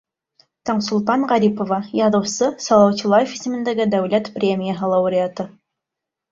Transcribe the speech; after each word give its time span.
Таңсулпан 0.69 1.25
ҒАРИПОВА, 1.31 1.77
яҙыусы, 1.99 2.49
Салауат 2.69 3.05
Юлаев 3.07 3.37
исемендәге 3.39 3.89
дәүләт 3.95 4.35
премияһы 4.41 4.93
лауреаты: 4.97 5.51